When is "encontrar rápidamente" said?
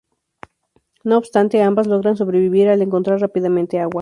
2.81-3.79